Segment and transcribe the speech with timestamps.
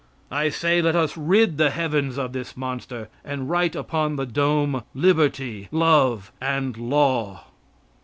[0.31, 4.81] I say let us rid the heavens of this monster, and write upon the dome
[4.95, 7.43] "Liberty, love and law."